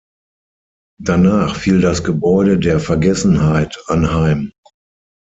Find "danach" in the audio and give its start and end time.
0.99-1.55